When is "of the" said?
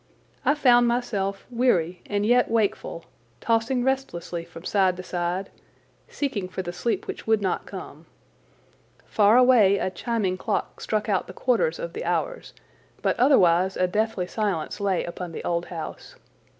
11.77-12.03